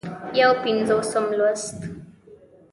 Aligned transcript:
یو 0.41 0.51
پينځوسم 0.63 1.25
لوست 1.37 1.77